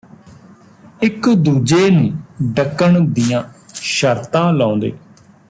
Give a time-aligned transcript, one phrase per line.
[1.03, 3.43] ਇਕ ਦੂਜੇ ਨੂੰ ਡੱਕਣ ਦੀਆਂ
[3.73, 4.91] ਸ਼ਰਤਾਂ ਲਾਉਂਦੇ